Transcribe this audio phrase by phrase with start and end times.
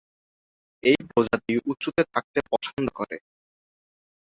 [0.83, 3.17] এই প্রজাতি উঁচুতে থাকতে পছন্দ করে।